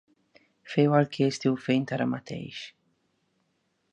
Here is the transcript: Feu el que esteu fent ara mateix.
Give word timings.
Feu 0.75 0.95
el 0.99 1.05
que 1.17 1.27
esteu 1.33 1.59
fent 1.67 1.85
ara 1.99 2.09
mateix. 2.15 2.65